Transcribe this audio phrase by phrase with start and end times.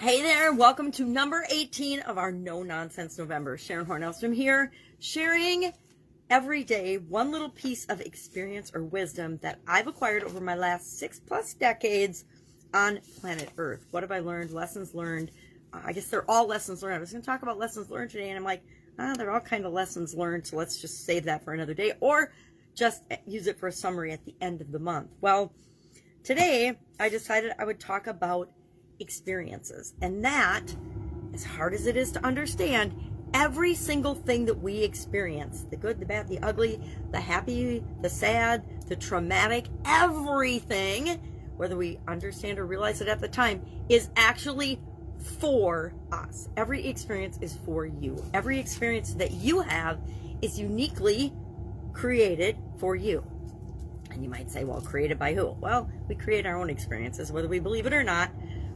[0.00, 3.58] Hey there, welcome to number 18 of our No Nonsense November.
[3.58, 5.74] Sharon Hornelstrom here, sharing
[6.30, 10.98] every day one little piece of experience or wisdom that I've acquired over my last
[10.98, 12.24] six plus decades
[12.72, 13.84] on planet Earth.
[13.90, 14.52] What have I learned?
[14.52, 15.32] Lessons learned.
[15.70, 16.96] Uh, I guess they're all lessons learned.
[16.96, 18.62] I was going to talk about lessons learned today, and I'm like,
[18.98, 21.92] ah, they're all kind of lessons learned, so let's just save that for another day
[22.00, 22.32] or
[22.74, 25.10] just use it for a summary at the end of the month.
[25.20, 25.52] Well,
[26.24, 28.48] today I decided I would talk about
[29.00, 29.94] experiences.
[30.00, 30.74] And that,
[31.34, 32.94] as hard as it is to understand,
[33.34, 38.08] every single thing that we experience the good, the bad, the ugly, the happy, the
[38.08, 41.20] sad, the traumatic, everything,
[41.56, 44.80] whether we understand or realize it at the time, is actually
[45.38, 46.48] for us.
[46.56, 48.24] Every experience is for you.
[48.32, 50.00] Every experience that you have
[50.42, 51.32] is uniquely
[51.92, 53.24] created for you.
[54.10, 55.54] And you might say, well, created by who?
[55.60, 58.30] Well, we create our own experiences, whether we believe it or not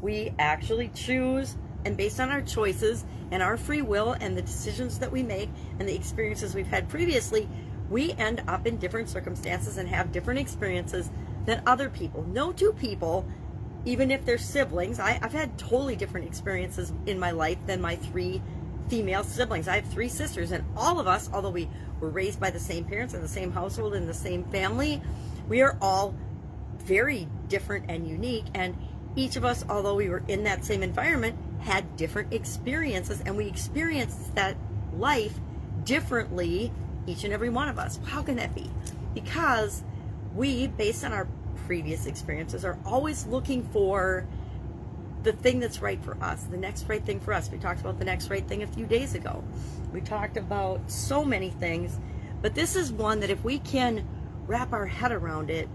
[0.00, 4.98] we actually choose and based on our choices and our free will and the decisions
[4.98, 7.48] that we make and the experiences we've had previously,
[7.90, 11.10] we end up in different circumstances and have different experiences
[11.46, 12.24] than other people.
[12.24, 13.26] No two people,
[13.84, 17.96] even if they're siblings, I, have had totally different experiences in my life than my
[17.96, 18.42] three
[18.88, 19.68] female siblings.
[19.68, 21.68] I have three sisters, and all of us, although we
[22.00, 25.00] were raised by the same parents in the same household in the same family,
[25.48, 26.14] we are all
[26.78, 28.46] very different and unique.
[28.54, 28.76] And
[29.18, 33.46] each of us, although we were in that same environment, had different experiences and we
[33.46, 34.56] experienced that
[34.96, 35.34] life
[35.84, 36.72] differently,
[37.06, 37.98] each and every one of us.
[38.04, 38.70] How can that be?
[39.14, 39.82] Because
[40.34, 41.26] we, based on our
[41.66, 44.26] previous experiences, are always looking for
[45.24, 47.50] the thing that's right for us, the next right thing for us.
[47.50, 49.42] We talked about the next right thing a few days ago.
[49.92, 51.98] We talked about so many things,
[52.40, 54.06] but this is one that if we can
[54.46, 55.68] wrap our head around it,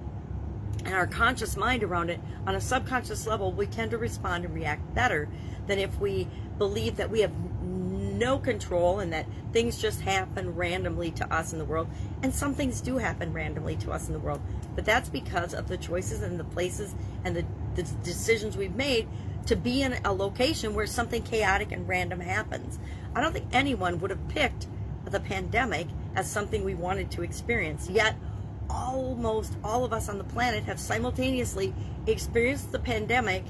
[0.86, 4.54] and our conscious mind around it on a subconscious level, we tend to respond and
[4.54, 5.30] react better
[5.68, 7.32] than if we believe that we have
[7.64, 11.88] no control and that things just happen randomly to us in the world.
[12.22, 14.42] And some things do happen randomly to us in the world,
[14.76, 17.46] but that's because of the choices and the places and the,
[17.76, 19.08] the decisions we've made
[19.46, 22.80] to be in a location where something chaotic and random happens.
[23.16, 24.68] I don't think anyone would have picked
[25.06, 27.90] the pandemic as something we wanted to experience.
[27.90, 28.16] Yet,
[28.70, 31.74] almost all of us on the planet have simultaneously
[32.08, 33.44] experienced the pandemic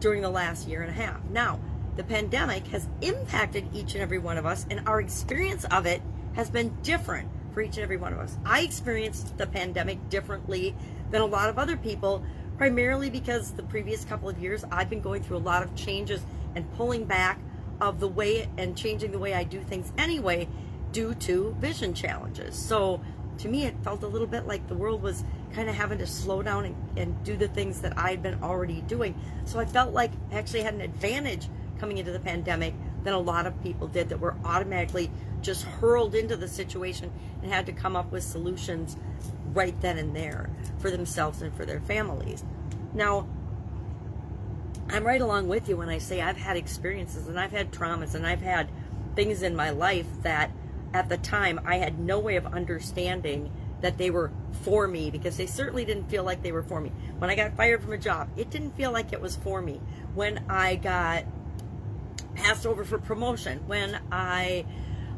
[0.00, 1.22] during the last year and a half.
[1.30, 1.60] Now,
[1.96, 6.00] the pandemic has impacted each and every one of us, and our experience of it
[6.34, 8.38] has been different for each and every one of us.
[8.44, 10.74] I experienced the pandemic differently
[11.10, 12.24] than a lot of other people,
[12.56, 16.22] primarily because the previous couple of years I've been going through a lot of changes
[16.54, 17.40] and pulling back
[17.80, 20.48] of the way and changing the way I do things anyway
[20.92, 22.56] due to vision challenges.
[22.56, 23.00] So
[23.40, 26.06] to me, it felt a little bit like the world was kind of having to
[26.06, 29.18] slow down and, and do the things that I'd been already doing.
[29.44, 33.18] So I felt like I actually had an advantage coming into the pandemic than a
[33.18, 37.10] lot of people did that were automatically just hurled into the situation
[37.42, 38.98] and had to come up with solutions
[39.54, 42.44] right then and there for themselves and for their families.
[42.92, 43.26] Now,
[44.90, 48.14] I'm right along with you when I say I've had experiences and I've had traumas
[48.14, 48.68] and I've had
[49.16, 50.50] things in my life that
[50.92, 54.30] at the time, I had no way of understanding that they were
[54.62, 56.92] for me because they certainly didn't feel like they were for me.
[57.18, 59.80] When I got fired from a job, it didn't feel like it was for me.
[60.14, 61.24] When I got
[62.34, 64.66] passed over for promotion, when I,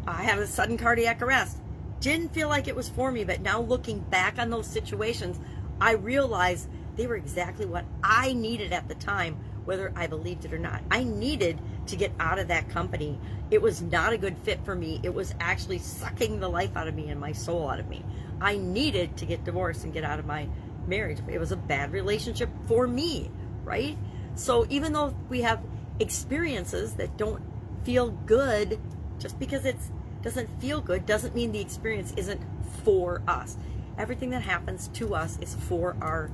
[0.06, 1.58] I had a sudden cardiac arrest,
[2.00, 3.24] didn't feel like it was for me.
[3.24, 5.40] But now looking back on those situations,
[5.80, 10.52] I realized they were exactly what I needed at the time, whether I believed it
[10.52, 10.82] or not.
[10.90, 13.18] I needed to get out of that company.
[13.50, 15.00] It was not a good fit for me.
[15.02, 18.04] It was actually sucking the life out of me and my soul out of me.
[18.40, 20.48] I needed to get divorced and get out of my
[20.86, 21.18] marriage.
[21.28, 23.30] It was a bad relationship for me,
[23.64, 23.96] right?
[24.34, 25.60] So even though we have
[26.00, 27.42] experiences that don't
[27.84, 28.80] feel good,
[29.18, 29.76] just because it
[30.22, 32.40] doesn't feel good doesn't mean the experience isn't
[32.84, 33.56] for us.
[33.98, 36.30] Everything that happens to us is for our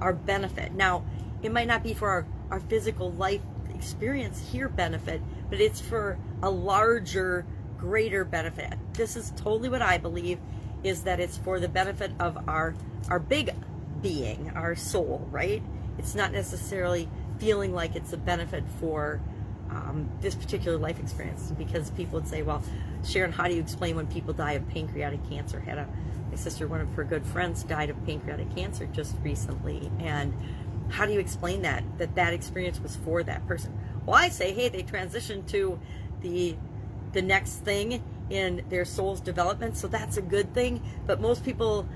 [0.00, 0.72] our benefit.
[0.72, 1.04] Now,
[1.42, 3.40] it might not be for our, our physical life
[3.78, 7.46] experience here benefit, but it's for a larger,
[7.78, 8.74] greater benefit.
[8.92, 10.38] This is totally what I believe
[10.82, 12.74] is that it's for the benefit of our
[13.08, 13.54] our big
[14.02, 15.62] being, our soul, right?
[15.98, 17.08] It's not necessarily
[17.38, 19.20] feeling like it's a benefit for
[19.70, 22.62] um, this particular life experience because people would say, well,
[23.04, 25.60] Sharon, how do you explain when people die of pancreatic cancer?
[25.60, 25.88] Had a
[26.30, 30.34] my sister, one of her good friends, died of pancreatic cancer just recently, and
[30.88, 33.72] how do you explain that that that experience was for that person
[34.06, 35.78] well i say hey they transitioned to
[36.20, 36.56] the
[37.12, 41.88] the next thing in their soul's development so that's a good thing but most people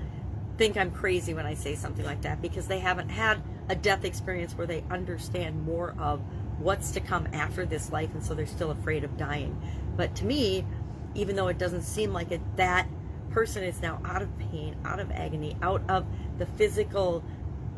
[0.57, 4.05] think i'm crazy when i say something like that because they haven't had a death
[4.05, 6.21] experience where they understand more of
[6.59, 9.59] what's to come after this life, and so they're still afraid of dying.
[9.95, 10.65] But to me,
[11.15, 12.87] even though it doesn't seem like it, that
[13.31, 16.05] person is now out of pain, out of agony, out of
[16.37, 17.23] the physical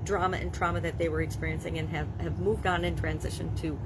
[0.05, 3.79] drama and trauma that they were experiencing and have, have moved on and transitioned to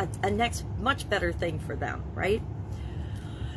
[0.00, 2.42] a, a next much better thing for them, right?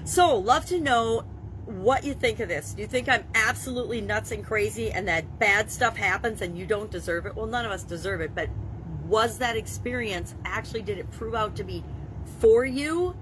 [0.04, 1.26] So, love to know
[1.66, 2.74] what you think of this.
[2.74, 6.66] Do you think I'm absolutely nuts and crazy and that bad stuff happens and you
[6.66, 7.36] don't deserve it?
[7.36, 8.50] Well, none of us deserve it, but
[9.06, 11.84] was that experience actually did it prove out to be
[12.40, 13.16] for you?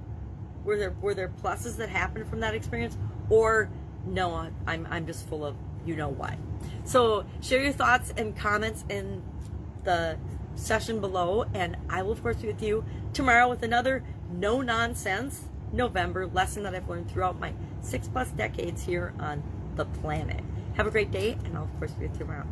[0.63, 2.97] Were there were there pluses that happened from that experience
[3.29, 3.69] or
[4.05, 5.55] no, I'm I'm just full of
[5.85, 6.35] you know what.
[6.83, 9.23] So, share your thoughts and comments in
[9.83, 10.17] the
[10.55, 15.49] session below and I will of course be with you tomorrow with another no nonsense
[15.71, 19.43] November lesson that I've learned throughout my six plus decades here on
[19.75, 20.43] the planet.
[20.75, 22.45] Have a great day, and I'll, of course, be with you tomorrow.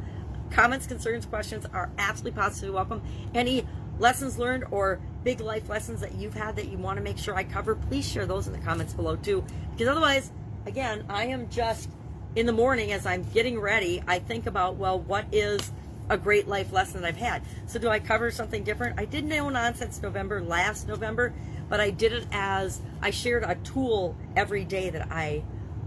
[0.51, 3.01] Comments, concerns, questions are absolutely positively welcome.
[3.33, 3.65] Any
[4.00, 7.36] lessons learned or big life lessons that you've had that you want to make sure
[7.36, 9.44] I cover, please share those in the comments below too.
[9.71, 10.31] Because otherwise,
[10.65, 11.89] again, I am just
[12.35, 15.71] in the morning as I'm getting ready, I think about, well, what is
[16.09, 17.44] a great life lesson that I've had?
[17.68, 19.00] So, do I cover something different?
[19.00, 21.33] I did No Nonsense November last November
[21.74, 25.44] but I did it as I shared a tool every day that I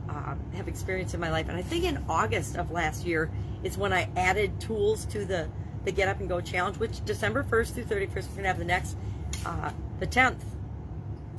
[0.08, 1.48] um, have experienced in my life.
[1.48, 3.30] And I think in August of last year
[3.62, 5.48] is when I added tools to the
[5.84, 8.64] the Get Up and Go challenge, which December 1st through 31st, we're gonna have the
[8.64, 8.96] next,
[9.44, 9.70] uh,
[10.00, 10.40] the 10th,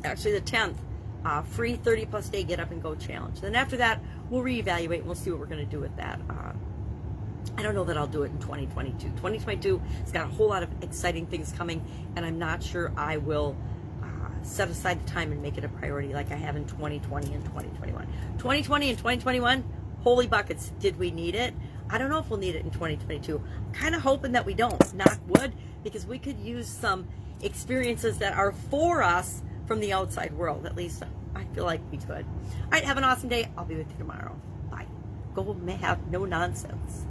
[0.05, 0.77] actually the 10th,
[1.25, 3.41] uh, free 30 plus day Get Up and Go challenge.
[3.41, 6.19] Then after that, we'll reevaluate and we'll see what we're gonna do with that.
[6.29, 6.53] Uh,
[7.57, 9.09] I don't know that I'll do it in 2022.
[9.09, 11.83] 2022 has got a whole lot of exciting things coming,
[12.15, 13.55] and I'm not sure I will
[14.47, 17.43] set aside the time and make it a priority like I have in 2020 and
[17.45, 18.07] 2021.
[18.37, 19.63] 2020 and 2021,
[20.01, 21.53] holy buckets, did we need it?
[21.89, 23.41] I don't know if we'll need it in 2022.
[23.65, 25.53] I'm kind of hoping that we don't, knock wood,
[25.83, 27.07] because we could use some
[27.41, 30.65] experiences that are for us from the outside world.
[30.65, 31.03] At least
[31.37, 32.25] I feel like we could.
[32.25, 33.47] All right, have an awesome day.
[33.57, 34.35] I'll be with you tomorrow.
[34.71, 34.87] Bye.
[35.35, 37.05] Go may have no nonsense.